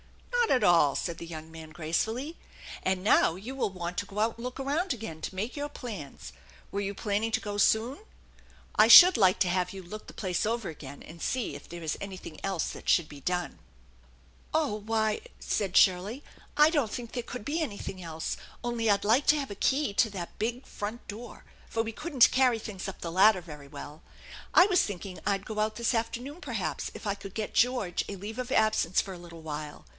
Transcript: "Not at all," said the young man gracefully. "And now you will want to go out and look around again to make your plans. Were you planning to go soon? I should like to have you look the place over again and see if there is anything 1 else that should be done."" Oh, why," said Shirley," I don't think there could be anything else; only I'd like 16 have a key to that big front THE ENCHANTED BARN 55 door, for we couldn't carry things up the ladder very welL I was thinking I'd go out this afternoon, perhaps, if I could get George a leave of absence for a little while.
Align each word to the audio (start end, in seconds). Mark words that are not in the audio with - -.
"Not 0.51 0.57
at 0.57 0.63
all," 0.65 0.95
said 0.95 1.17
the 1.19 1.27
young 1.27 1.49
man 1.51 1.69
gracefully. 1.69 2.35
"And 2.83 3.03
now 3.05 3.35
you 3.35 3.55
will 3.55 3.69
want 3.69 3.97
to 3.99 4.05
go 4.05 4.19
out 4.19 4.35
and 4.35 4.43
look 4.43 4.59
around 4.59 4.93
again 4.93 5.21
to 5.21 5.35
make 5.35 5.55
your 5.55 5.69
plans. 5.69 6.33
Were 6.71 6.81
you 6.81 6.93
planning 6.95 7.31
to 7.31 7.39
go 7.39 7.57
soon? 7.57 7.99
I 8.75 8.87
should 8.89 9.15
like 9.15 9.39
to 9.41 9.47
have 9.47 9.71
you 9.71 9.81
look 9.83 10.07
the 10.07 10.13
place 10.13 10.45
over 10.45 10.67
again 10.67 11.03
and 11.03 11.21
see 11.21 11.55
if 11.55 11.69
there 11.69 11.83
is 11.83 11.97
anything 12.01 12.33
1 12.41 12.41
else 12.43 12.69
that 12.71 12.89
should 12.89 13.07
be 13.07 13.21
done."" 13.21 13.59
Oh, 14.55 14.73
why," 14.73 15.21
said 15.39 15.77
Shirley," 15.77 16.21
I 16.57 16.69
don't 16.69 16.91
think 16.91 17.11
there 17.11 17.23
could 17.23 17.45
be 17.45 17.61
anything 17.61 18.01
else; 18.03 18.35
only 18.63 18.89
I'd 18.89 19.05
like 19.05 19.25
16 19.29 19.39
have 19.39 19.51
a 19.51 19.55
key 19.55 19.93
to 19.93 20.09
that 20.09 20.37
big 20.37 20.65
front 20.65 21.07
THE 21.07 21.15
ENCHANTED 21.15 21.27
BARN 21.27 21.43
55 21.67 21.69
door, 21.69 21.69
for 21.69 21.83
we 21.83 21.91
couldn't 21.93 22.31
carry 22.31 22.59
things 22.59 22.87
up 22.89 22.99
the 22.99 23.11
ladder 23.11 23.41
very 23.41 23.67
welL 23.67 24.01
I 24.53 24.65
was 24.65 24.81
thinking 24.81 25.19
I'd 25.25 25.45
go 25.45 25.59
out 25.59 25.75
this 25.75 25.93
afternoon, 25.93 26.41
perhaps, 26.41 26.91
if 26.93 27.07
I 27.07 27.13
could 27.15 27.35
get 27.35 27.53
George 27.53 28.03
a 28.09 28.17
leave 28.17 28.39
of 28.39 28.51
absence 28.51 28.99
for 28.99 29.13
a 29.13 29.19
little 29.19 29.41
while. 29.43 29.85